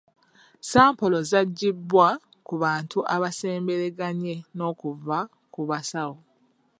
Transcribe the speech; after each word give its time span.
Sampolo 0.69 1.17
zaggibwa 1.29 2.07
ku 2.47 2.53
bantu 2.63 2.97
abaasembereganye 3.15 4.33
n'okuva 4.55 5.17
ku 5.53 5.61
basawo. 5.69 6.17